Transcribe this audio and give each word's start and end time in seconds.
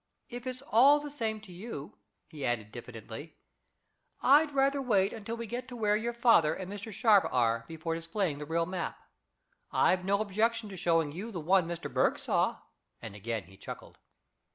If 0.29 0.47
it's 0.47 0.63
all 0.63 0.99
the 0.99 1.11
same 1.11 1.39
to 1.41 1.51
you," 1.51 1.95
he 2.27 2.43
added 2.43 2.71
diffidently, 2.71 3.35
"I'd 4.23 4.49
rather 4.51 4.81
wait 4.81 5.13
until 5.13 5.37
we 5.37 5.45
get 5.45 5.67
to 5.67 5.75
where 5.75 5.95
your 5.95 6.11
father 6.11 6.55
and 6.55 6.71
Mr. 6.73 6.91
Sharp 6.91 7.31
are 7.31 7.65
before 7.67 7.93
displaying 7.93 8.39
the 8.39 8.47
real 8.47 8.65
map. 8.65 8.97
I've 9.71 10.03
no 10.03 10.19
objection 10.19 10.69
to 10.69 10.75
showing 10.75 11.11
you 11.11 11.31
the 11.31 11.39
one 11.39 11.67
Mr. 11.67 11.87
Berg 11.93 12.17
saw," 12.17 12.61
and 12.99 13.13
again 13.15 13.43
he 13.43 13.57
chuckled. 13.57 13.99